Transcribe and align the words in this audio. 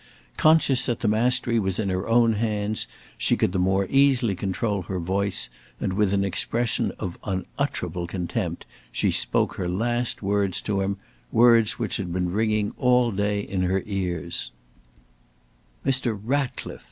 Conscious 0.35 0.87
that 0.87 1.01
the 1.01 1.07
mastery 1.07 1.59
was 1.59 1.77
in 1.77 1.89
her 1.89 2.07
own 2.07 2.33
hands, 2.33 2.87
she 3.19 3.37
could 3.37 3.51
the 3.51 3.59
more 3.59 3.85
easily 3.87 4.33
control 4.33 4.81
her 4.81 4.97
voice, 4.99 5.47
and 5.79 5.93
with 5.93 6.11
an 6.11 6.23
expression 6.25 6.91
of 6.97 7.19
unutterable 7.23 8.07
contempt 8.07 8.65
she 8.91 9.11
spoke 9.11 9.57
her 9.57 9.69
last 9.69 10.23
words 10.23 10.59
to 10.61 10.81
him, 10.81 10.97
words 11.31 11.77
which 11.77 11.97
had 11.97 12.11
been 12.11 12.31
ringing 12.31 12.73
all 12.77 13.11
day 13.11 13.41
in 13.41 13.61
her 13.61 13.83
ears: 13.85 14.49
"Mr. 15.85 16.19
Ratcliffe! 16.19 16.79